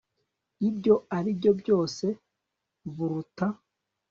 Ibyo 0.69 0.95
ari 1.17 1.31
byo 1.39 1.51
byose 1.61 2.05
buruta 2.93 3.47